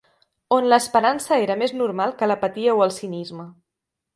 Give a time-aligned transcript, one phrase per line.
[0.55, 3.47] On l'esperança era més normal que l'apatia o el cinisme